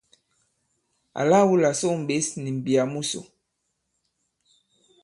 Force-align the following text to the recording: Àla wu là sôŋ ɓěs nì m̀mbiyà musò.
Àla 1.19 1.39
wu 1.47 1.55
là 1.63 1.71
sôŋ 1.79 1.95
ɓěs 2.07 2.27
nì 2.41 2.49
m̀mbiyà 2.53 2.83
musò. 2.91 3.21